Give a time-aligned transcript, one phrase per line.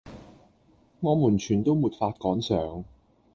[1.01, 2.83] 我們全都沒法趕上！